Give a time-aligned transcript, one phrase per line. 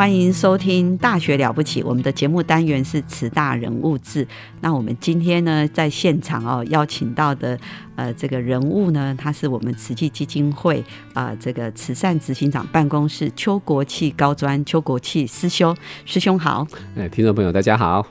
[0.00, 4.26] 欢迎收听《大学了不起》，我们的节目单元是慈大人物志。
[4.62, 7.60] 那我们今天呢，在现场哦，邀请到的
[7.96, 16.66] 呃这个人物呢，他是我们慈济基金会啊这个慈善执行长办公室邱国器高专邱国器师兄，师兄好。
[16.96, 18.06] 哎，听众朋友大家好。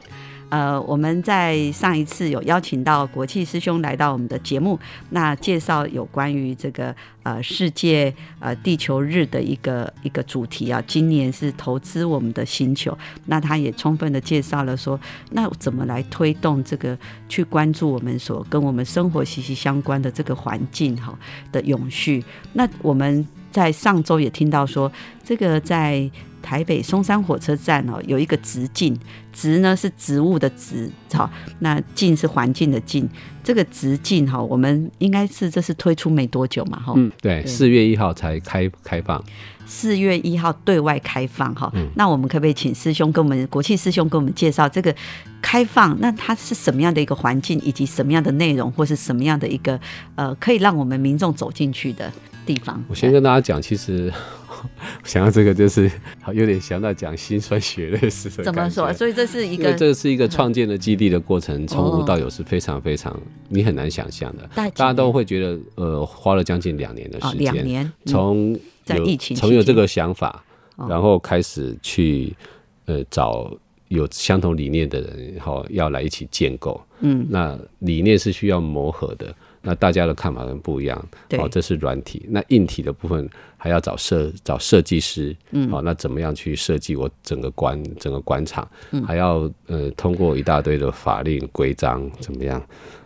[0.50, 4.80] 呃，我们在上一次有邀请到国际师兄来到我们的节目，
[5.12, 15.00] 那介绍有关于这个呃世界呃地球日的一个一个主题啊，今年是投资我们的星球，那他也充分的介绍了说，
[15.32, 21.18] 那怎么来推动这个去关注我们所跟我们生活息息相关的这个环境哈
[21.52, 22.24] 的永续。
[22.54, 24.92] 那我们在上周也听到说，
[25.24, 26.10] 这个在。
[26.42, 28.98] 台北松山火车站哦，有一个植径，
[29.34, 33.08] 植呢是植物的植，好，那境是环境的境。
[33.44, 39.22] 这个植径哈，我们应该是这是推出没多久嘛，哈，嗯，对，四月一号才开开放，
[39.66, 41.72] 四月一号对外开放哈。
[41.96, 44.96] 那我们可不可以请师兄跟我们国际师兄跟我们介绍这个
[45.42, 45.96] 开放？
[46.00, 49.78] 那它是什么样的一个环境，以及什么样的内容，或是什么样的一个
[50.16, 52.12] 呃，可以让我们民众走进去的
[52.50, 52.84] 地方？
[52.90, 54.12] 我先跟大家讲，其实。
[55.06, 55.90] 想到这个就是
[56.22, 58.30] 好，有点想到讲心酸血泪史。
[58.30, 58.92] 怎么说？
[58.92, 63.18] 所以这是一个，这是一个创建的基地的过程，从无到有是非常非常
[63.48, 64.50] 你很难想象的。
[64.54, 70.44] 大家都会觉得，呃，花了将近两年的时间，两年从在疫情从有这个想法，
[70.90, 72.36] 然后开始去
[72.84, 73.50] 呃找
[73.88, 76.82] 有相同理念的人，然后要来一起建构。
[77.00, 79.34] 嗯，那理念是需要磨合的。
[79.62, 82.26] 那大家的看法跟不一样，哦，这是软体。
[82.30, 88.66] 那硬体的部分还要找设找设计师，嗯，好，那怎么样去设计我整个馆整个馆场？
[88.92, 92.62] 嗯，还要呃通过一大堆的法令规章怎么样？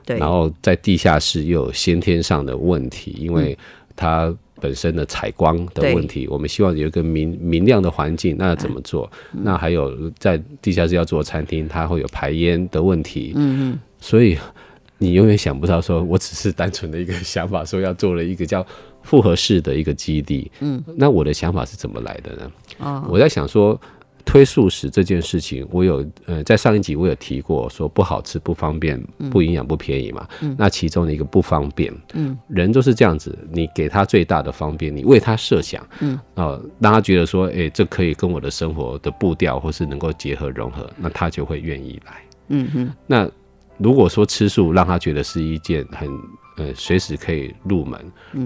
[0.05, 3.57] 对，然后在地下室又有先天上的问题，因为
[3.95, 4.31] 它
[4.61, 9.11] 本身的采光的问题，我们希望有一个明明亮的环境，那要怎么做？
[9.31, 14.37] 那还有在地下室要做餐厅，它会有排烟的问题，嗯嗯，所以。
[15.03, 18.65] 你永远想不到，说我只是单纯的一个 想法，说要做了一个叫
[19.01, 20.49] 复合式的一个基地。
[20.61, 22.51] 嗯，那我的想法是怎么来的呢？
[22.79, 23.77] 哦，我在想说，
[24.23, 28.97] 推素食这件事情，我有呃，在上一集我有提过，说不好吃、不方便、
[29.29, 30.25] 不营养、不便宜嘛。
[30.39, 42.13] 嗯，那其中的一个不方便，嗯，人都是这样子，你给他最大的方便，你为他设想，嗯，哦，让他觉得说，哎，这可以跟我的生活的步调或是能够结合融合，那他就会愿意来。
[42.47, 43.29] 嗯哼，那。
[43.83, 46.09] 如果说吃素让他觉得是一件很
[46.55, 47.99] 呃随时可以入门，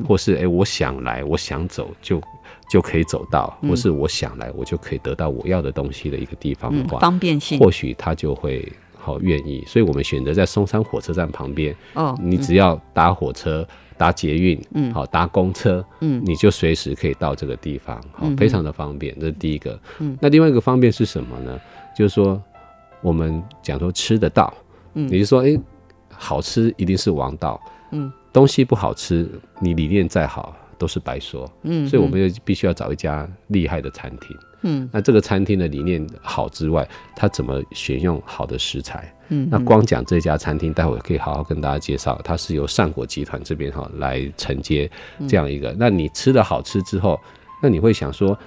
[0.07, 2.21] 或是哎我想来我想走就
[2.69, 8.67] 就可以走到，或是我想来我就可以得到我要的东西的一个地方的话，方便性，或许他就会
[8.97, 9.63] 好愿意。
[9.67, 13.67] 所以我们选择在松山火车站旁边哦，你只要搭火车、
[13.97, 19.13] 搭捷运，嗯，好搭公车，嗯，你就随时可以到这个地方，好，非常的方便。
[19.19, 19.79] 这是第一个。
[19.99, 21.59] 嗯，那另外一个方便是什么呢？
[21.97, 22.41] 就是说
[23.01, 24.53] 我们讲说吃得到。
[25.05, 25.57] 你就说，哎，
[26.09, 27.61] 好吃一定是王道。
[27.91, 29.29] 嗯，东西不好吃，
[29.61, 31.49] 你理念再好都是白说。
[31.61, 34.37] 嗯，所以我们就必须要找一家厉害的餐厅。
[34.63, 39.13] 嗯，那这个餐厅的理念好之外，它怎么选用好的食材？
[39.29, 44.89] 嗯，那光讲这家餐厅，待会可以好好跟大家介绍，它是由善果集团这边哈来承接
[45.27, 45.75] 这样一个。
[45.77, 47.19] 那你吃的好吃之后，
[47.61, 48.37] 那你会想说。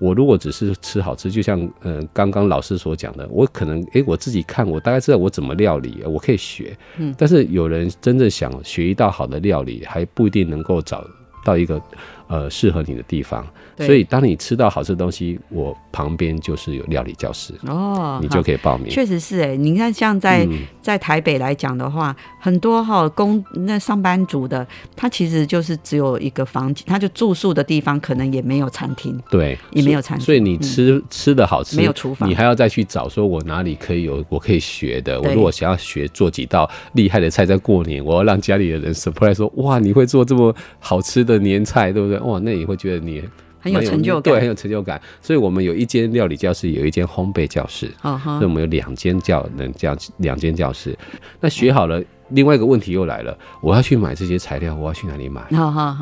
[0.00, 6.76] 我如果只是吃好吃，就像呃刚刚老师所讲的，我可能诶我自己看我大概知道我怎么料理，我可以学。
[6.96, 11.04] 嗯，但是有人真正想学一道好的料理，还不一定能够找
[11.44, 11.80] 到一个
[12.30, 13.44] 呃适合你的地方。
[13.76, 18.90] 所以当你吃到好吃的东西，我旁边就是有料理教室哦，你就可以报名。
[18.90, 20.46] 确实是哎，你看像在
[20.82, 30.26] 在台北来讲的话，很多哈工那上班族的，他其实就是只有一个房间，他就住宿的地方可能也没有餐厅，对，也没有餐厅。
[30.26, 35.18] 所以你吃吃的好吃，没有厨房，你还要再去找说我哪里可以有我可以学的。
[35.18, 42.19] 我如果想要学做几道厉害的菜，在过年我要让家里的人 surprise 说哇，你会做这么好吃的年菜，对不对？
[42.20, 43.22] 哇，那你会觉得你。
[43.62, 44.98] 很有成就感，对，很有成就感。
[45.20, 50.96] 所以我们有一间料理教室，有一间烘焙教室，所以我们有两间教能这样两间教室。
[51.40, 55.42] 那学好了，另外一个问题又来了，我要去买这些材料，我要去哪里买？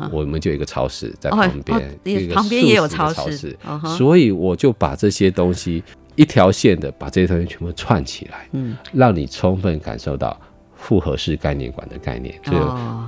[0.09, 3.53] 我们就有一个超市在旁边，旁边也有超市，
[3.97, 5.83] 所以我就把这些东西
[6.15, 10.39] 一条线的把这些东西全部串起来，嗯，让你充分感受到。
[10.79, 12.51] 复合式概念馆的概念，就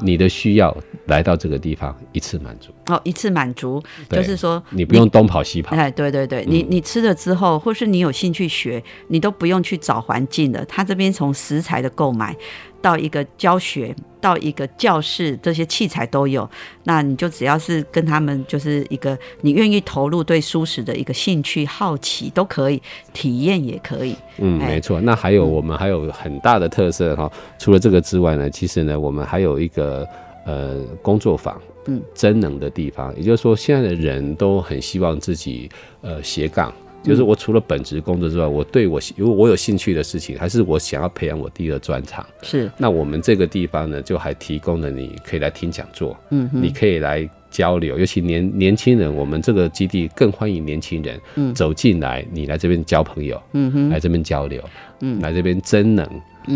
[0.01, 0.75] 你的需要
[1.07, 5.75] 来到这个地方一次满足哦，一次满足，就是说你不用东跑西跑。
[5.75, 10.63] 哎，对对对，你你吃了之后，或是你有兴趣学，你都不用去找环境了。
[10.65, 12.35] 他这边从食材的购买。
[12.81, 16.49] 到一个教学，到一个教室，这些器材都有。
[16.83, 22.81] 那你就只要是跟他们，就是一个你愿意投入对舒适的一个兴趣、好奇都可以，
[23.13, 24.15] 体验也可以。
[24.37, 24.99] 嗯，没错。
[24.99, 30.07] 那还有我们还有很大的特色哈，除了这个之外呢，其实呢，我们还有一个
[30.45, 33.15] 呃工作坊，嗯，真能的地方。
[33.15, 35.69] 也就是说，现在的人都很希望自己
[36.01, 36.73] 呃斜杠。
[37.03, 42.25] 就是我除了本职工作之外，我对我如果我有兴趣的事情，还是我想要培养我第二专长。
[42.41, 42.71] 是。
[42.77, 54.63] 那我们这个地方呢，就还提供了你可以来听讲座，嗯，你可以来交流，尤其年年轻人，我们这个基地更欢迎年轻人，嗯，走进来，你来这边交朋友，嗯哼，来这边交流，
[54.99, 56.07] 嗯，来这边增能，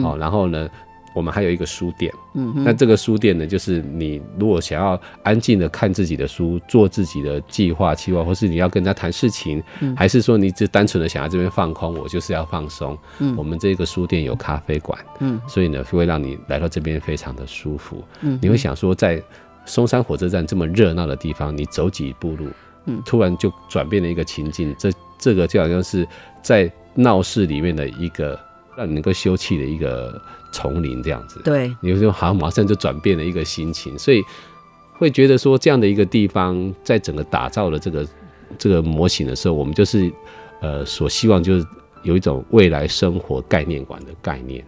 [0.01, 0.69] 好，然后呢。
[1.15, 19.23] 我们还有一个书店，嗯，那这个书店呢，就是你如果想要安静的看自己的书，做自己的计划、计划，或是你要跟人家谈事情，嗯，还是说你只单纯的想要这边放空，我就是要放松，嗯，我们这个书店有咖啡馆，嗯，所以呢，会让你来到这边非常的舒服，嗯，你会想说，在
[19.65, 22.47] 松山火车站这么热闹的地方，你走几步路，
[22.87, 26.05] 嗯，突然就转变了一个情境，这这个就好像是
[26.43, 28.37] 在闹市里面的一个
[28.77, 30.21] 让你能够休憩的一个。
[30.55, 34.23] 丛林这样子，对，有时候好像马上就转变了一个心情，所以
[34.93, 38.07] 会觉得说这样的一个地方，在整个打造的这个
[38.57, 40.09] 这个模型的时候，我们就是
[40.61, 41.67] 呃所希望就是
[42.03, 44.63] 有一种未来生活概念馆的概念，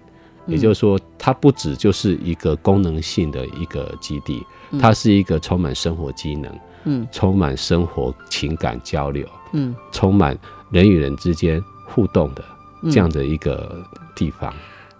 [0.45, 4.43] 也就是说，它不只就是一个功能性的一个基地，
[4.81, 10.37] 它是一个充满生活机能，嗯，充满生活情感交流，嗯，充满
[10.69, 12.43] 人与人之间互动的
[12.91, 13.81] 这样的一个
[14.15, 14.53] 地方。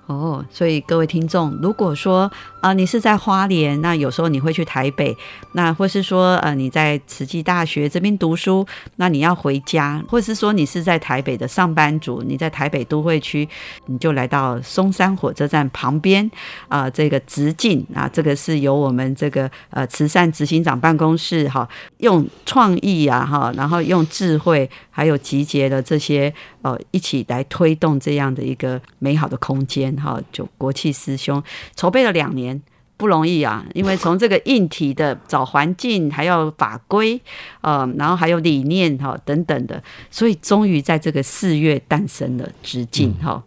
[0.07, 2.31] 哦，所以各位听众，如果说
[2.67, 5.15] 啊，你是在花莲，那有时候你会去台北，
[5.53, 8.67] 那或是说呃你在慈济大学这边读书，
[8.97, 13.47] 那你要回家，或是说你是在台北的上班族，你在台北都会区，
[13.85, 16.29] 你就来到松山火车站旁边
[16.67, 21.65] 啊，这个直径啊，这个是由我们这个呃慈善执行长办公室哈，
[21.99, 26.33] 用创意啊哈，然后用智慧，还有集结了这些
[26.63, 29.95] 呃一起来推动这样的一个美好的空间。
[29.95, 31.41] 哈，就国际师兄
[31.77, 32.56] 筹备了两年，
[32.97, 33.63] 不容易啊！
[33.73, 37.21] 因为从这个硬体的找环境，还要法规，
[37.61, 43.41] 呃，然后还有理念哈等等的，所以终于在这个四月诞生了直径哈。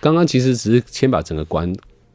[0.00, 1.70] 刚刚其实只是先把整个馆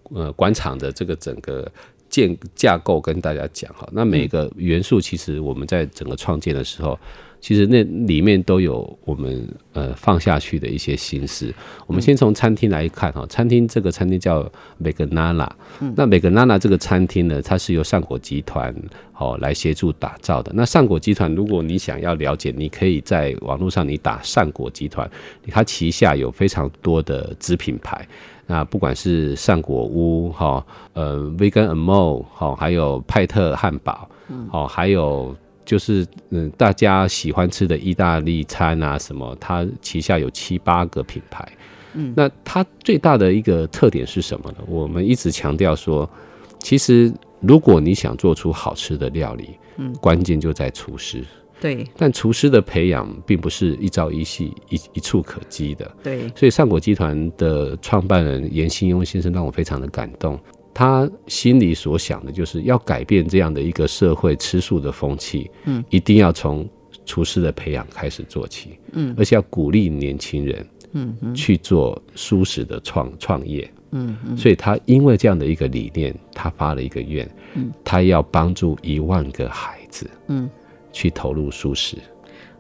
[0.10, 1.72] 呃馆场的这个整个
[2.10, 3.88] 建架构跟大家讲哈。
[3.92, 7.00] 那每个元素其实我们在整个创建的时候。
[7.42, 11.54] 其实那里面都有我们呃放下去的一些心思。
[11.88, 15.50] 我们先从餐厅来看哈，餐厅这个餐厅叫美格娜娜。
[15.96, 18.76] 那 m e g n a n a 这个餐厅呢，它是由上果集团
[19.18, 20.52] 哦来协助打造的。
[20.54, 25.10] 那上果集团，如果你想要了解，你可以在网络上你打上果集团，
[25.48, 28.06] 它旗下有非常多的子品牌。
[28.48, 34.10] 那不管是上果屋哈，呃，Vegan Amo 好，还有派特汉堡，
[34.52, 35.34] 哦，还有。
[35.70, 39.38] 就是嗯，大家喜欢吃的意大利餐啊，什么？
[39.40, 41.48] 它旗下有七八个品牌。
[41.94, 44.58] 嗯，那它最大的一个特点是什么呢？
[44.66, 46.10] 我们一直强调说，
[46.58, 51.24] 其实如果你想做出好吃的料理，嗯，关键就在厨师。
[51.62, 51.86] 对。
[51.96, 55.96] 但厨师的培养并不是一朝一夕、一一触可及的。
[56.02, 56.28] 对。
[56.36, 60.40] 所以上果集团的创办人严新庸先生让我非常的感动。
[60.74, 66.68] 他心里所想的就是要改变这样的一个社会吃素的风气，嗯，一定要从
[67.06, 80.50] 厨师的培养开始做起，嗯，而且要鼓励年轻人，嗯，去做素食的创创业，嗯嗯，所以他因为这样的一个理念，他发了一个愿，嗯，他要帮助一万个孩子，嗯，
[80.94, 81.98] 去投入素食，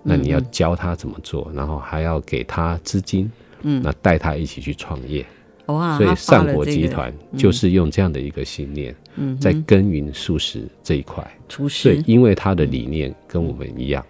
[0.04, 5.26] 那你要教他怎么做，然后还要给他资金，嗯，那带他一起去创业。
[5.74, 5.98] 哇！
[5.98, 8.96] 所以上国集团就是用这样的一个信念，
[9.40, 11.26] 在耕耘素食这一块。
[11.48, 14.06] 厨师，对，因为他的理念跟我们一样，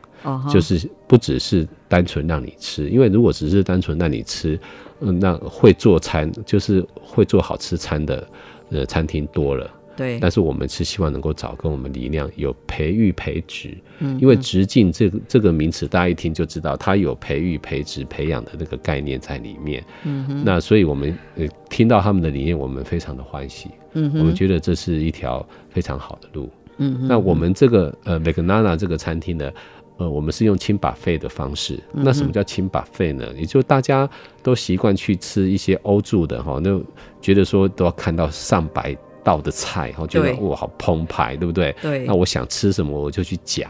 [0.52, 4.60] 就是不只是单纯让你吃，因为如果只是单纯让你吃，
[5.00, 8.28] 嗯，那会做餐就是会做好吃餐的
[8.70, 9.70] 呃餐厅多了。
[10.00, 29.52] 对，但是我们是希望能够找跟我们理念有培育培植，嗯，因为直径这个这个名词，大家一听就知道它有培育培植培养的那个概念在里面，嗯哼，那所以我们呃听到他们的理念，我们非常的欢喜，嗯哼，我们觉得这是一条非常好的路，嗯哼，那我们这个呃 m c n a n a 这个餐厅呢，
[29.98, 33.26] 呃，我们是用轻把费的方式，那什么叫轻把费呢？
[33.38, 34.10] 也就大家
[34.42, 36.82] 都习惯去吃一些欧住的哈，那
[37.20, 38.96] 觉得说都要看到上百。
[39.24, 41.76] 道的菜，然后觉得哇，好澎湃，对不对？
[41.82, 42.06] 对。
[42.06, 43.70] 那我想吃什么，我就去夹。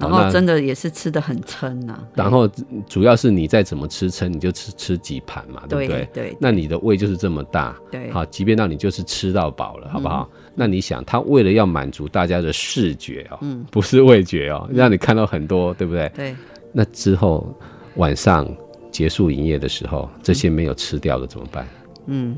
[0.00, 1.98] 然后真的也是吃的很撑呐。
[2.14, 2.48] 然后
[2.86, 6.08] 主要是你再怎么吃撑，你就吃吃几盘嘛，对不对？
[6.14, 6.36] 对。
[6.38, 8.08] 那你的胃就是这么大，对。
[8.12, 10.28] 好，即便让你就是吃到饱了，好不好？
[10.54, 16.08] 那你想，他为了要满足大家的视觉哦，嗯，不是味觉哦，让你看到很多，对不对？
[16.14, 16.36] 对。
[16.70, 17.52] 那之后
[17.96, 18.46] 晚上
[18.92, 21.66] 结束营业的时候，这些没有吃掉的怎么办？
[22.06, 22.36] 嗯。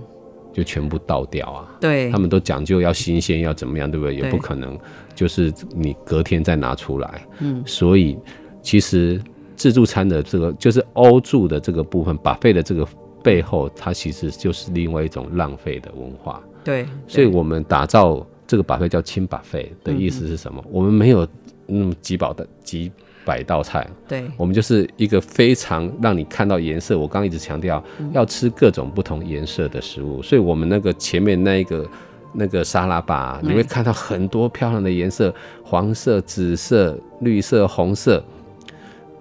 [0.61, 1.67] 就全部倒掉啊！
[1.81, 4.15] 对，他们都讲究要新鲜，要怎么样，对不对？
[4.15, 4.79] 也不可能，
[5.15, 7.27] 就是你隔天再拿出来。
[7.39, 8.19] 嗯，所以
[8.61, 9.19] 其实
[9.57, 12.87] 自助餐的这个，就是欧住的这个部分，把费的这个
[13.25, 16.43] 背后，它其实就是另外一种浪费的文化。
[16.63, 20.63] 对，所以我们打造这个把费叫轻把费的意思是什么？
[20.71, 21.27] 我们没有
[21.67, 22.93] 那么几宝的几。
[23.25, 26.99] 百道菜，对我们就是一个非常让你看到颜色。
[26.99, 31.87] 我刚刚一直强调要吃各种不同颜色的食物，所以我们那个前面那一个
[32.33, 38.25] 那个沙拉吧，你会看到很多漂亮的颜色，黄色、紫色、绿色、红色，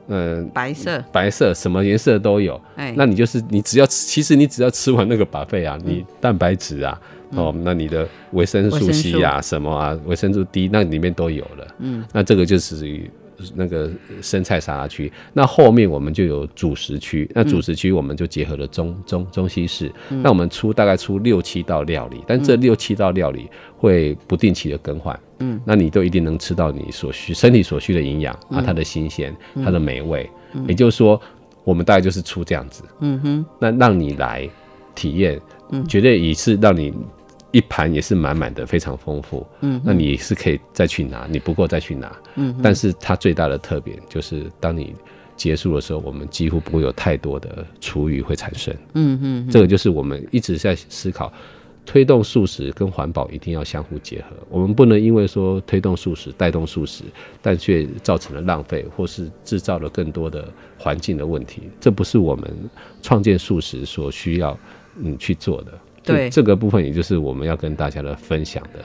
[0.07, 2.59] 嗯，白色、白色，什么颜色都有。
[2.77, 6.99] 哎，那你就是你只要其实你只要吃完那个把费啊，你蛋白质啊，
[7.31, 11.67] 哦，那你的维生素 C 啊，什么啊，维生素 D 那里面都有了。
[11.79, 13.11] 嗯，那这个就属于。
[13.55, 13.89] 那个
[14.21, 30.29] 生菜沙拉区，那后面我们就有主食区，那主食区我们就结合了中中中西式，那我们出大概出六七道料理，但这六七道料理会不定期的更换，嗯，那你都一定能吃到你所需身体所需的营养啊，它的新鲜，它的美味，
[30.67, 31.19] 也就是说，
[31.63, 34.49] 我们大概就是出这样子，嗯哼，那让你来
[34.95, 35.39] 体验，
[35.87, 36.93] 绝对也是让你。
[37.51, 39.45] 一盘也是满满的，非常丰富。
[39.61, 42.15] 嗯，那你是可以再去拿，你不够再去拿。
[42.35, 44.93] 嗯，但是它最大的特点就是，当你
[45.35, 48.75] 结束的时候，我们几乎不会有太多的厨余会产生。
[48.93, 51.31] 嗯嗯，这个就是我们一直在思考，
[51.85, 54.35] 推动素食跟环保一定要相互结合。
[54.49, 57.03] 我们不能因为说推动素食带动素食，
[57.41, 61.63] 但却造成了浪费，或是制造了更多的环境的问题。
[61.79, 62.53] 这不是我们
[63.01, 64.55] 创建素食所需要
[65.01, 65.71] 嗯去做的。
[66.09, 68.79] 对这个部分，也就是我们要跟大家的分享的。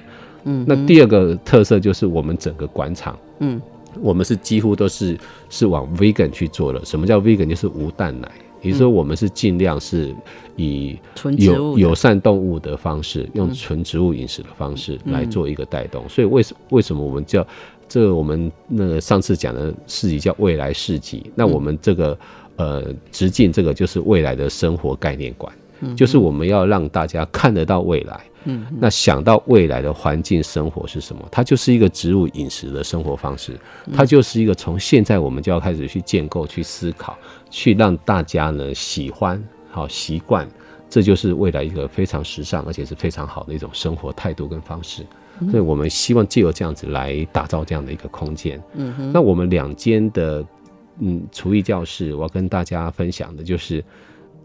[0.44, 3.60] 嗯，那第二个特色就是我们整个馆场，嗯，
[4.00, 6.84] 我们是几乎都是是往 vegan 去做的。
[6.84, 7.48] 什么叫 vegan？
[7.48, 10.14] 就是无蛋奶，也就是说我们是尽量是
[10.56, 10.98] 以
[11.38, 16.06] 有友善动物的方式，用纯植物饮食的方式来做一个带动。
[16.10, 17.46] 所以为什为什么我们叫
[17.88, 18.14] 这个？
[18.14, 22.18] 我们那个上次讲的市集叫未来市集，那我们这个
[22.56, 25.50] 呃直径这个就是未来的生活概念馆。
[25.96, 31.26] 就是我们要让大家看得到未来，嗯，那想到未来的环境生活是什么？
[31.30, 33.58] 它就是一个植物饮食的生活方式，
[33.92, 37.18] 它就是一个从现在我们就要开始去建构、去思考、
[37.50, 40.48] 去让大家呢喜欢、好习惯，
[40.88, 45.04] 这就是未来一个非常时尚而且是非常好的一种生活态度跟方式。
[45.50, 48.62] 所以我们希望借由这样子来打造这样的一个空间。
[48.74, 50.44] 嗯哼，那我们两间的
[51.00, 53.84] 嗯厨艺教室，我要跟大家分享的就是。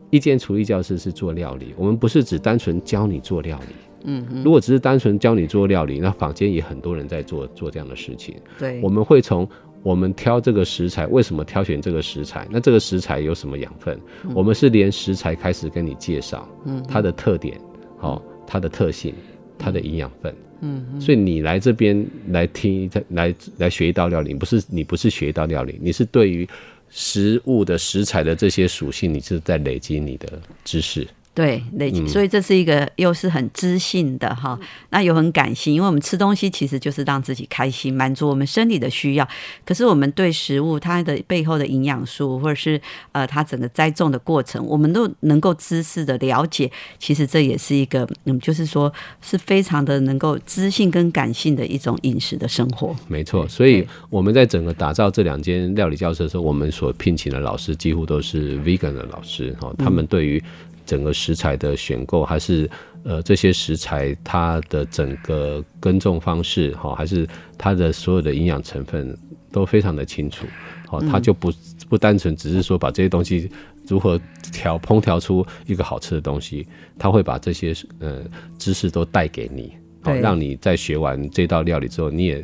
[0.09, 3.75] 一间厨艺教室是做料理，我们不是只单纯教你做料理。
[4.05, 8.35] 嗯，如果只是单纯教你做料理，那坊间也很多人在做做这样的事情。
[8.57, 9.47] 对，我们会从
[9.83, 12.47] 我们挑这个食材，为什么挑选这个食材？
[12.49, 13.99] 那这个食材有什么养分？
[14.33, 17.59] 我们是连食材开始跟你介绍，嗯，它的特点，
[17.97, 19.13] 好，它的特性，
[19.57, 20.33] 它的营养分。
[20.61, 26.47] 嗯，所以你来这边来听，来来学一道料理，不是你不是学一道料理，你是对于。
[26.89, 31.07] 食物的食材的这些属性，你是在累积你的知识。
[31.39, 39.25] 对，累积，所以这是一个又是很知性的哈，那又很感性，因为我们吃东西其实就是让自己开心，满足我们生理的需要。
[39.63, 42.81] 可是我们对食物它的背后的营养素，或者是
[43.13, 48.91] 呃它整个栽种的过程，我们都能够知识的了解，其实这也是一个嗯，就是说
[49.21, 52.93] 是非常的能够知性跟感性的一种饮食的生活。
[53.07, 60.43] 没错，所以我们在整个打造这两间料理教室的时候，我们所聘请的老师几乎都是 vegan 的老师哈，他们对于
[60.89, 62.67] 整个食材的选购，还是
[63.03, 67.27] 呃这些食材它的整个耕种方式，哈，还是
[67.59, 69.15] 它的所有的营养成分
[69.51, 70.47] 都非常的清楚，
[70.87, 71.53] 好，它就不
[71.87, 73.51] 不单纯只是说把这些东西
[73.85, 74.19] 如何
[74.51, 76.65] 调烹调出一个好吃的东西，
[76.97, 78.23] 它会把这些呃
[78.57, 82.43] 知识都带给你，好，让你在学完这道料理之后，你也。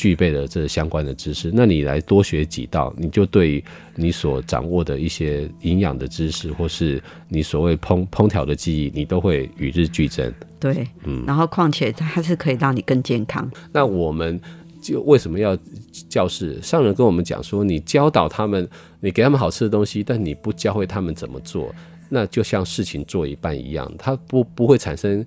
[0.00, 3.62] 具备了这相关的知识，那你来多学几道，你就对
[3.94, 10.32] 你所掌握的一些营养的知识，或是你所谓烹烹调的技艺，你都会与日俱增。
[10.58, 13.46] 对，嗯，然后况且它是可以让你更健康。
[13.72, 14.40] 那我们
[14.80, 15.54] 就为什么要
[16.08, 16.58] 教室？
[16.62, 18.66] 上人跟我们讲说，你教导他们，
[19.00, 21.74] 你给他们好吃的东西，但你不教会他们怎么做，
[22.08, 25.22] 那就像事情做一半一样，它不不会产生。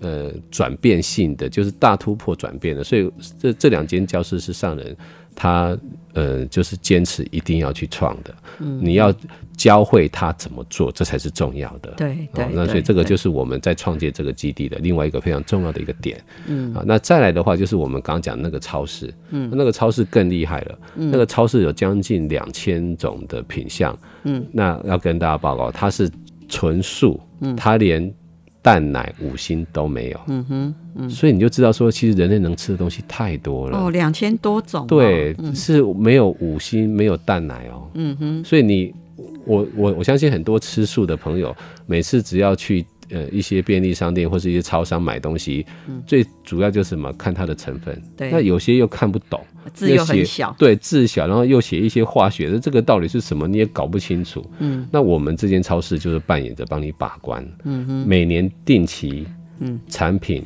[0.00, 4.94] 呃，转变性的就是大突破转变的，所以这这两间教室是上人
[5.34, 5.76] 他
[6.12, 8.34] 呃，就是坚持一定要去创的。
[8.60, 9.12] 嗯，你要
[9.56, 11.92] 教会他怎么做，这才是重要的。
[11.96, 16.22] 对对，那所以这个就是我们在创建这个基地的另外一个非常重要的一个点。
[16.46, 20.78] 嗯啊，那再来的话就是我们刚刚讲那个超市，嗯，那个超市更厉害了。
[20.96, 23.98] 嗯，那个超市有将近两千种的品相。
[24.24, 26.08] 嗯，那要跟大家报告，它是
[26.48, 28.12] 纯素，嗯，它连。
[28.64, 38.90] 蛋奶五星都没有，嗯哼，嗯，所以你就知道说，其实人类能吃的东西太多了哦，两千多种，对，是没有五星，没有蛋奶哦，嗯哼，所以你，
[39.44, 41.54] 我我我相信很多吃素的朋友，
[41.84, 42.82] 每次只要去。
[43.10, 45.64] 呃，一些便利商店或是一些超商买东西，
[46.06, 47.12] 最主要就是什么？
[47.12, 48.02] 看它的成分。
[48.16, 48.30] 对。
[48.30, 49.38] 那有些又看不懂，
[49.72, 50.54] 字又很小。
[50.58, 53.48] 对，字小，然后又写一些化学的，这个到底是什么？
[53.48, 54.44] 你也搞不清楚。
[54.58, 54.86] 嗯。
[54.90, 57.46] 那我们这间超市就是扮演着帮你把关。
[57.64, 58.06] 嗯哼。
[58.06, 59.26] 每年定期，
[59.60, 60.44] 嗯，产品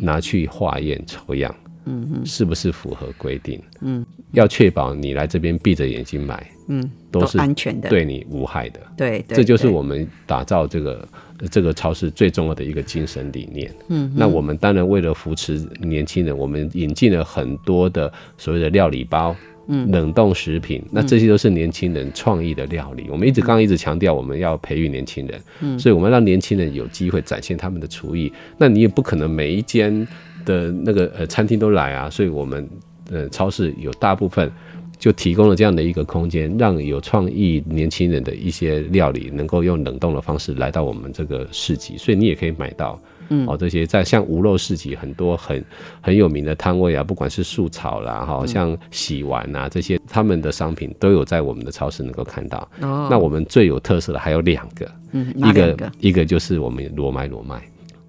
[0.00, 1.54] 拿去化验抽样。
[1.58, 2.26] 嗯哼。
[2.26, 3.60] 是不是符合规定？
[3.80, 4.04] 嗯。
[4.32, 8.80] 要确保你来这边闭着眼睛买，嗯，都是安全的，对你无害的。
[8.96, 9.24] 对。
[9.28, 11.08] 这就是我们打造这个。
[11.50, 13.70] 这个超市最重要的一个精神理念。
[13.88, 20.82] 嗯，那我们当然为了扶持年轻人，我们引进了很多的所谓的料理包，嗯，冷冻食品。
[20.90, 23.08] 那这些都是年轻人创意的料理。
[23.10, 28.32] 我们一直刚刚一直强调，我们要培育年轻人，嗯，所以我们让年轻人有机会展现他们的厨艺。
[28.56, 30.08] 那你也不可能每一间
[30.46, 32.66] 的那个呃餐厅都来啊，所以我们
[33.10, 34.50] 呃超市有大部分。
[34.98, 45.62] 就提供了这样的一个空间，让有创意年轻人的一些料理能够用冷冻的方式来到我们这个市集，所以你也可以买到，嗯，哦，这些在像无肉市集很多很
[46.00, 52.66] 很有名的摊位啊，不管是素炒啦，哈，像洗碗啊这些，他们的商品都有在我们的超市能够看到。
[52.80, 57.62] 哦，那我们最有特色的还有两个，嗯，一个一个就是我们罗麦罗麦。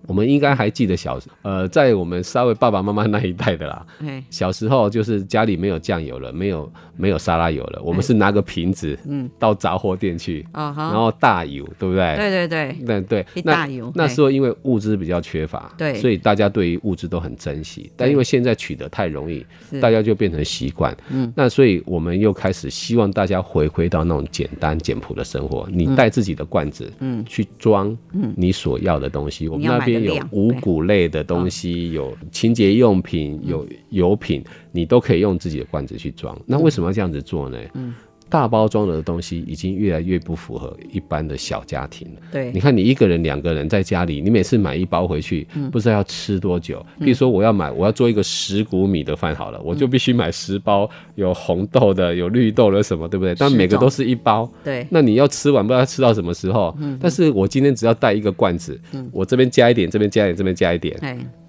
[0.08, 3.86] 我们应该还记得小，呃，在我们稍微爸爸妈妈那一代的啦，
[4.30, 12.16] 小时候就是家里没有酱油了，没有没有沙拉油了，我们是拿个瓶子，嗯，到杂货店去，然后大油，对不对？
[12.16, 13.92] 对对对，对对，大油。
[13.94, 17.92] 那时候因为物资比较缺乏，对，所以大家对于物资都很珍惜。
[17.98, 19.46] 但因为现在取得太容易，
[19.82, 25.68] 大家就变成习惯，嗯，那所以我们又开始希望大家回归到那种简单简朴的生活。
[25.70, 29.97] 你带自己的罐子，嗯，去装，嗯，你所要的东西，我们那边。
[30.00, 36.40] 有五谷类的东西，有清洁用品，有油品，你都可以用自己的罐子去装。
[36.46, 37.58] 那为什么要这样子做呢？
[37.74, 37.94] 嗯。
[38.30, 42.22] 大包装的东西已经越来越不符合一般的小家庭了。
[42.32, 46.86] 对，你看你一个人、两个人在家里，你每次买一包回去，不知道要吃多久。
[47.00, 53.34] 比如说我要买，我要做一个十谷米的饭好了，我就必须买十包，有红豆的，有绿豆的，什么对不对？
[53.36, 54.50] 但每个都是一包。
[54.64, 56.76] 对，那你要吃完，不知道吃到什么时候。
[56.80, 56.98] 嗯。
[57.02, 58.80] 但是我今天只要带一个罐子，
[59.12, 60.98] 我这边加一点，这边加一点，这边加一点，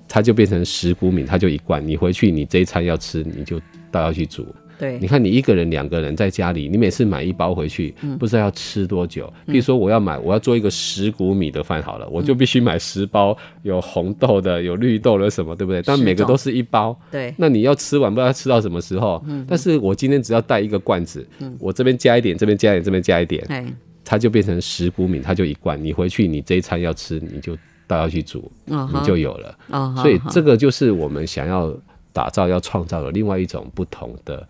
[0.08, 1.86] 它就变成十谷米，它就一罐。
[1.86, 3.60] 你回去你这一餐要吃，你就
[3.90, 4.46] 倒下去煮。
[4.78, 9.32] 对，你看你一个人、两个人在家里，你每次买一包回去，不知道要吃多久。
[9.46, 15.82] 比如说我要买，我要做一个十谷米的饭好了，我就必须买十包，有红豆的，有绿豆的，什么对不对？
[15.82, 16.96] 但每个都是一包。
[17.10, 19.20] 对，那你要吃完，不知道吃到什么时候。
[19.26, 21.26] 嗯，但是我今天只要带一个罐子，
[21.58, 25.82] 我这边加一点，这边加一点，这边加一点，它就变成十谷米，它就一罐。
[25.82, 27.56] 你回去，你这一餐要吃，你就
[27.88, 29.58] 倒要去煮，你就有了。
[29.96, 31.76] 所以这个就是我们想要
[32.12, 34.46] 打造、要创造的另外一种不同的。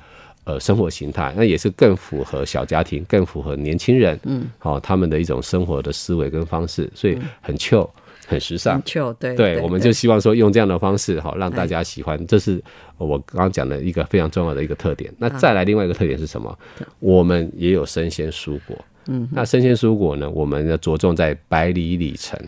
[0.48, 7.88] 呃生活形态，那也是更符合小家庭，更符合年轻人，嗯，好他们的一种生活的思维跟方式，所以很 chill。
[8.30, 8.78] 很时尚，
[9.18, 12.62] 对对，我们就希望说用这样的方式，好让大家喜欢，这是
[12.98, 15.10] 我刚刚讲的一个非常重要的一个特点。
[15.16, 16.58] 那再来另外一个特点是什么？
[16.98, 22.38] 我们也有生鲜蔬果，嗯，那生鲜蔬果呢，我们要着重在百里里城，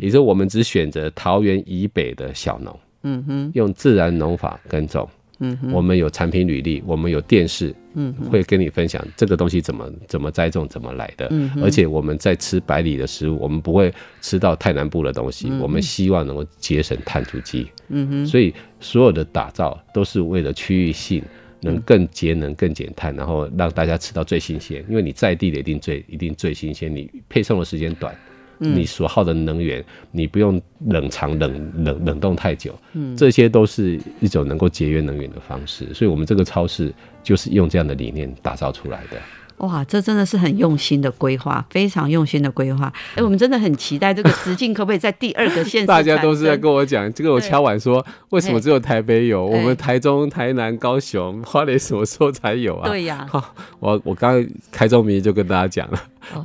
[0.00, 5.08] 也就是我们只选择桃园以北的小农，嗯哼，用自然农法耕种。
[5.40, 11.28] 嗯，我们有产品履历，我们有电视，嗯，会跟你分享这个东西怎么怎么栽种，怎么来的。
[11.30, 17.68] 嗯，而且我们在吃百里的食物，我们不会吃到太南部的东西，我们希望能够节省碳足迹。
[17.88, 21.22] 嗯哼，所以所有的打造都是为了区域性，
[21.60, 24.84] 能更节能、更减碳，然后让大家吃到最新鲜。
[24.88, 28.14] 因为你在地的一定最一定最新鲜，你配送的时间短。
[28.58, 35.92] 你所耗的能源，你不用冷藏、冷冷冷冻太久，嗯，这些都是一种能够节约能源的方式。
[35.94, 36.92] 所以，我们这个超市
[37.22, 39.16] 就是用这样的理念打造出来的。
[39.58, 42.92] 哇，这真的是很用心的规划，非常用心的规划。
[43.14, 45.86] 哎，我们真的很期待这个直径可不可以在第二个县市？
[45.88, 49.44] 大家都是在跟我讲，这个我敲碗说，为什么只有台北有？
[49.44, 52.88] 我们台中、台南、高雄、花莲什么时候才有啊？
[52.88, 53.26] 对呀。
[53.80, 56.00] 我我刚刚开宗明义就跟大家讲了，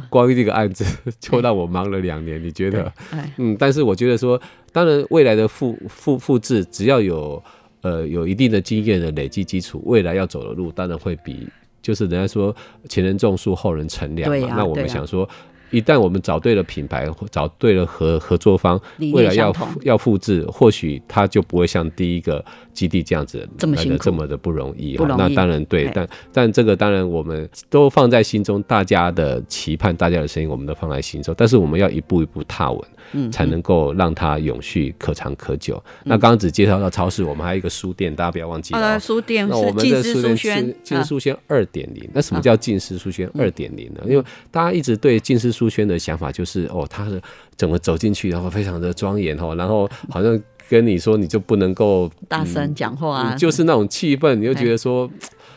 [0.09, 0.85] 光这个案子
[1.19, 2.43] 就让我忙了两年。
[2.43, 2.91] 你觉得？
[3.37, 7.41] 嗯，但是我觉得说，当然未来的复复复制，只要有
[7.81, 11.47] 呃有一定的经验的累积基础，未来要走的路当然会比。
[11.83, 12.55] 就是人家说
[12.89, 14.55] 前人种树，后人乘凉嘛。
[14.57, 15.29] 那我们想说，
[15.69, 18.81] 一旦我们找对了品牌，找对了合合作方，
[19.13, 22.43] 未来要要复制，或许它就不会像第一个。
[22.73, 31.33] 基地这样子来的这么的不容易，那当然对，但但这个当然我们都放在心中，大家的期盼，大家的声音，我们都放在心中。
[31.37, 32.81] 但是我们要一步一步踏稳，
[33.11, 35.81] 嗯，才能够让它永续、可长可久。
[36.03, 38.99] 那刚刚只介绍到超市，我们还有一个书店，大家不要忘记了。
[38.99, 42.09] 书店，那我们的书店是近视书轩二点零。
[42.13, 44.01] 那什么叫近视书轩二点零呢？
[44.07, 47.21] 因为大家一直对近视书轩的想法就是，哦，它是
[47.55, 50.41] 整个走进去，然后非常的庄严哦，然后好像。
[50.73, 55.07] 跟你说，你就不能够大声讲话啊，就是那种气氛，你就觉得说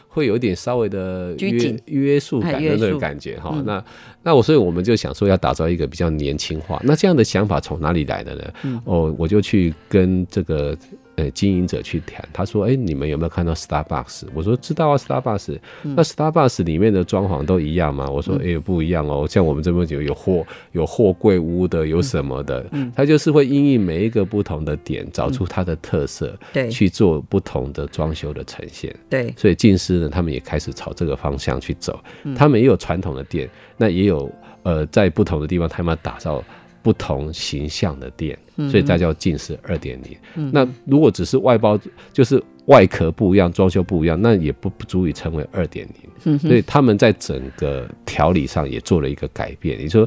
[0.09, 3.51] 会有一点稍微的约约束感的那个感觉哈。
[3.65, 3.83] 那
[4.23, 6.79] 那我所以我们就想说要打造一个比较年轻化。
[6.85, 8.83] 那这样的想法从哪里来的呢？
[8.85, 10.77] 哦，我就去跟这个。
[11.17, 15.59] 呃，经营者去谈，他说：“哎，你们有没有看到 Starbucks？” 我说：“知道啊，Starbucks。
[15.83, 19.27] 那 Starbucks 里面的装潢都一样吗？”我说：“哎，不一样哦。
[19.29, 28.95] 像我们这边有有货有货柜屋的，有什么的，他就是会因应每一个不同的点，找出它的特色，对，去做不同的装修的呈现。
[29.09, 31.99] 对，所以近师呢，他们也开始朝这个方向去走。
[32.37, 33.49] 他们也有传统的店，
[33.79, 34.31] 那也有
[34.65, 36.45] 呃，在不同的地方，他们打造。”
[36.87, 38.39] 不同形象的店，
[38.71, 40.53] 所以才叫近视二点零。
[40.53, 41.77] 那如果只是外包，
[42.13, 45.85] 就是外壳不一样，装修不一样，那也不不足以称为二点
[46.23, 46.39] 零。
[46.39, 49.77] 所以他们在整个调理上也做了一个改变。
[49.81, 50.07] 你说。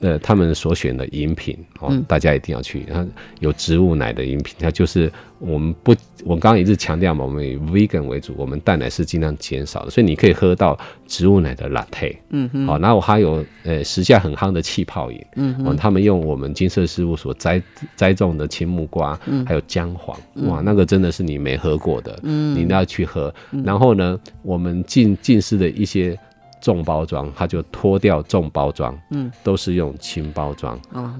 [0.00, 2.84] 呃，他们所选的饮品哦，大家一定要去。
[2.92, 3.04] 它
[3.40, 5.92] 有植物奶的饮品，它就是我们不，
[6.24, 12.16] 我刚刚一直强调嘛，我们以 vegan 为主，我们蛋奶是尽量减少的，所以你可以喝到植物奶的 latte。
[12.30, 12.64] 嗯哼。
[12.66, 15.20] 好，然后还有呃，时下很夯的气泡饮。
[15.34, 15.76] 嗯哼。
[15.76, 17.60] 他们用我们金色事务所栽
[17.96, 23.34] 栽种的青木瓜，还有姜黄，哇，那个真的是你没喝过的，嗯，你要去喝。
[23.64, 26.16] 然后呢，我们近近视的一些。
[26.60, 31.12] 重包装，它就脱掉重包装，嗯，都是用轻包装，哦，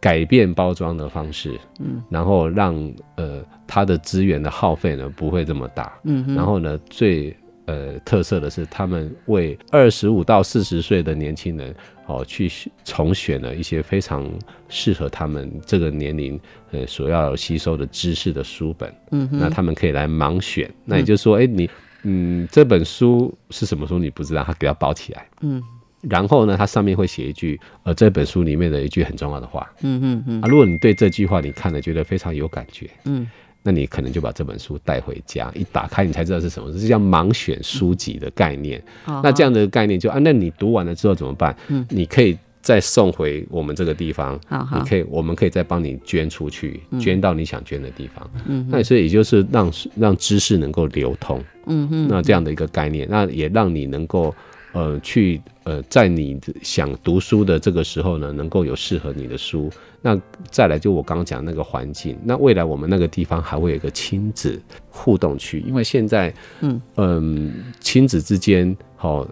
[0.00, 2.74] 改变包装的方式，嗯，然后让
[3.16, 11.74] 呃它的资源的耗费呢不会这么大，嗯，然后呢最呃特色的是，他们为二十五到四十岁的年轻人
[12.06, 12.50] 哦去
[12.84, 14.28] 重选了一些非常
[14.68, 16.38] 适合他们这个年龄
[16.72, 21.68] 呃所要吸收的知识的书本，嗯，那他们可以来盲选，那也就是说，哎你。
[22.02, 23.98] 嗯，这本书是什么书？
[23.98, 25.26] 你不知道，他给它包起来。
[25.40, 25.62] 嗯，
[26.02, 29.70] 然后呢，它上面会写一句，呃，这本书里面的一句很重要的话。
[29.82, 30.40] 嗯嗯嗯。
[30.42, 33.28] 啊，如果你对这句话你看了觉得非常有感觉，嗯，
[33.62, 38.82] 那你可能就把这本书带回家，一打开你才知道是什么，这叫盲选书籍的概念。
[39.06, 41.56] 那这样的概念就啊，那你读完了之后怎么办？
[41.68, 42.38] 嗯，你可以。
[42.62, 48.30] 再送回我们这个地方，你可以，我们可以再帮你捐出去，捐到你想捐的地方。
[48.46, 51.42] 嗯，那所以也就是让让知识能够流通。
[51.66, 54.34] 嗯哼，那这样的一个概念，那也让你能够
[54.72, 59.70] 呃去呃在你想读书的这个时候呢，能够有适合你的书。
[60.02, 60.20] 那
[60.50, 69.26] 再来就我刚刚讲那个环境，那未来我们那个地方还会有一个亲子互动区，因为现在嗯嗯亲子之间好。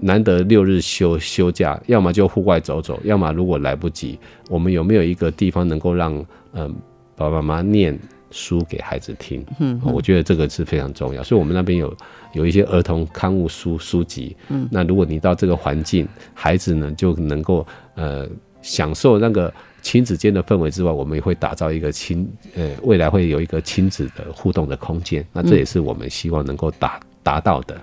[0.00, 6.14] 难得六日休休假，要么就户外走走，要么如果来不及，我们有没有一个地方能够让
[6.52, 6.74] 嗯
[7.14, 7.98] 爸爸妈妈念
[8.30, 9.44] 书给孩子听。
[9.58, 11.22] 嗯，我觉得这个是非常重要。
[11.22, 11.94] 所以我们那边有
[12.32, 14.34] 有一些儿童刊物书书籍。
[14.48, 18.26] 嗯，那如果你到这个环境，孩子呢就能够呃
[18.62, 25.26] 享受那个亲子间的氛围之外，我们也会打造一个亲呃未来会有一个亲子的互动的空间。
[25.32, 27.78] 那这也是我们希望能够达达到的。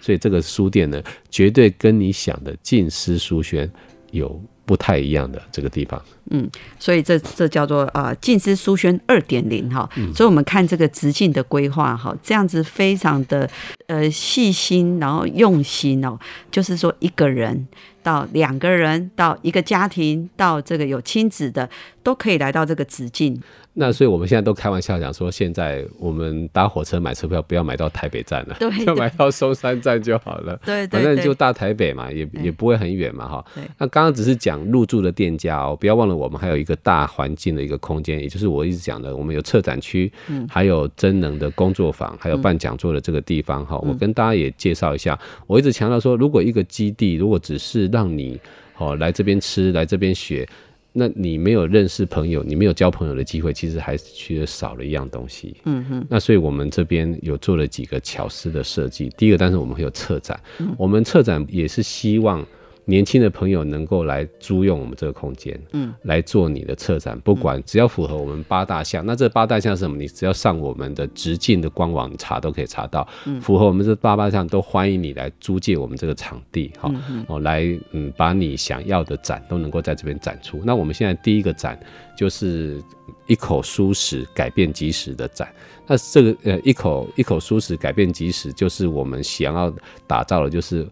[0.00, 3.70] 所以这个书店呢，绝对跟你想的静思书轩
[4.10, 6.02] 有不太一样的这个地方。
[6.30, 9.88] 嗯，所以这这叫做呃静思书轩二点零哈。
[10.14, 13.50] 所以我们看这个直径的规划哈，这样子非常的
[13.88, 16.18] 呃细心，然后用心哦，
[16.50, 17.66] 就是说一个人
[18.02, 21.68] 到两个人到一个家庭到这个有亲子的
[22.04, 23.40] 都可以来到这个直径。
[23.72, 30.60] 那所以我们现在都开玩笑讲说，现在我们搭火车买车票不要买到台北站了，对， 就买到松山站就好了。
[30.64, 33.44] 对，反正就大台北嘛，也也不会很远嘛，哈。
[33.78, 43.78] 那刚刚只是讲入住的店家哦，不要忘了我们还有一个大环境的一个空间，也就是我一直讲的，我们有策展区，嗯，还有真能的工作坊，还有办讲座的这个地方哈。
[43.78, 48.38] 我跟大家也介绍一下，我一直强调说，如果一个基地如果只是让你
[48.78, 50.46] 哦来这边吃，来这边学。
[50.92, 55.56] 那你没有认识朋友，你没有交朋友的机会，其实还是缺少了一样东西。
[55.64, 56.06] 嗯哼。
[56.08, 59.10] 那所以我们这边有做了几个巧思的设计。
[59.16, 60.38] 第一个，但是我们会有策展，
[60.76, 62.44] 我们策展也是希望。
[62.84, 69.96] 年轻的朋友能够来租用我们这个空间，嗯，来做你的策展，不管只要符合我们八大项，那这八大项是什么？
[69.96, 73.06] 你只要上我们的直径的官网查都可以查到，
[73.40, 76.90] 符合我们这八大项都欢迎你来租借我们这个场地，哈，
[77.28, 80.60] 哦，来嗯，把你想要的展都能够在这边展出。
[80.64, 81.78] 那我们现在第一个展
[82.16, 82.82] 就是
[83.26, 85.48] 一口舒适改变即时的展，
[85.86, 89.72] 那这个呃一口一口舒适改变即时，就是我们想要
[90.06, 90.88] 打造的，就是。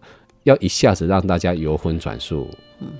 [0.49, 2.49] 要一下子让大家由荤转素，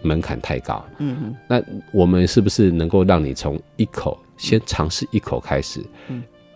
[0.03, 0.85] 门槛太高。
[0.99, 5.83] 嗯哼，那我们是不是能够让你从一口先尝试一口开始，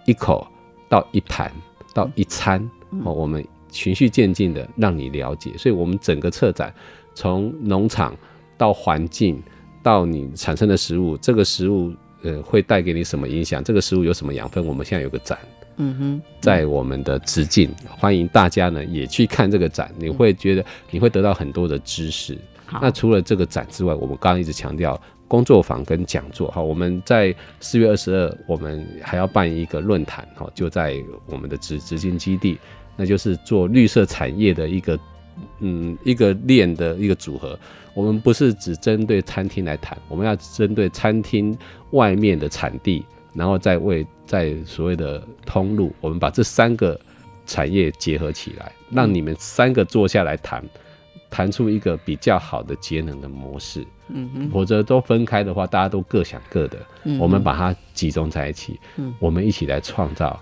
[0.06, 0.48] 一口
[0.88, 1.52] 到一盘
[1.94, 2.60] 到一餐，
[3.04, 5.52] 哦，我们循序渐进的让你了解。
[5.58, 6.72] 所以，我们整个策展
[7.16, 8.16] 从农场
[8.56, 9.42] 到环境
[9.82, 13.64] 到你产生的食物，这个食物呃会带给你什么影响？
[13.64, 14.64] 这个食物有什么养分？
[14.64, 15.40] 我们现在有个展。
[15.78, 22.38] 嗯哼，在我们的直径，欢迎大家呢也去看这个展，你会觉得你会得到很多的知识。
[22.82, 26.50] 那除了这个展之外，我们刚刚一直强调工作坊跟讲座。
[26.50, 30.28] 哈，我们在四月二十二，我们还要办一个论坛。
[30.36, 30.96] 哈，就在
[31.28, 32.58] 我们的直直径基地，
[32.96, 35.00] 那就是做绿色产业的一个
[35.60, 37.58] 嗯一个链的一个组合。
[37.94, 41.56] 我们不是只针对餐厅来谈，我们要针对餐厅
[41.92, 43.06] 外面的产地。
[43.34, 47.00] 然后再为在所谓的通路，我们把这三个
[47.46, 50.64] 产业结合起来，让你们三个坐下来谈，
[51.30, 53.86] 谈出一个比较好的节能的模式。
[54.10, 56.78] 嗯嗯，否则都分开的话，大家都各想各的。
[57.04, 60.40] 嗯，我们把它集中在一起，嗯，我们一起来创造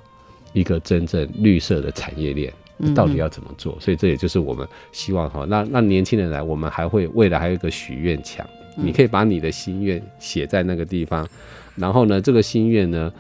[0.51, 2.51] 一个真正绿色的产业链。
[2.95, 3.77] 到底要怎么做？
[3.79, 8.43] 所以这也就是我们希望哈，那那年轻人来，我们还会未来还有一个许愿墙，
[8.75, 11.23] 你可以把你的心愿写在那个地方。
[11.75, 13.11] 然后呢，这个心愿呢，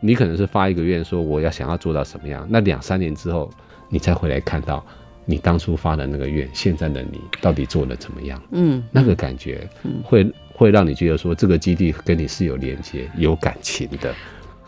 [0.00, 2.46] 你可能是发一个愿，说我要想要做到什么样。
[2.50, 3.50] 那两三年之后，
[3.88, 4.84] 你再回来看到
[5.24, 8.42] 你当初发的那个愿，现在的你到底做的怎么样？
[8.52, 9.68] 嗯，那个感觉
[10.02, 14.14] 会会让你觉得说，这个基地跟你是有连接、有感情的。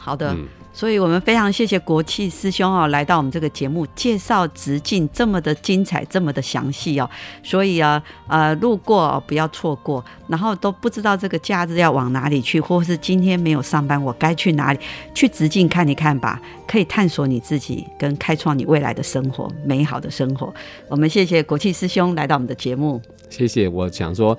[0.01, 0.35] 好的。
[0.73, 7.11] 所以我们非常谢谢国气师兄哦，来到我们这个节目介绍直径这么的精彩，这么的详细哦。
[7.43, 14.79] 所以啊，呃，路过不要错过，然后都不知道这个假日要往哪里去，或是今天没有上班，我该去哪里？
[15.13, 20.55] 去直径看一看吧，可以探索你自己，跟开创你未来的生活，美好的生活。
[20.89, 23.69] 我们谢谢国气师兄来到我们的节目，谢谢。
[23.69, 24.39] 我想说。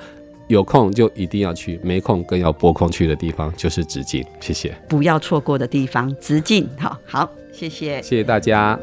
[0.52, 4.24] 有空就一定要去，没空更要拨空去的地方就是直径。
[4.42, 6.68] 谢谢，不要错过的地方，直径。
[6.78, 8.78] 好好，谢谢，谢谢大家。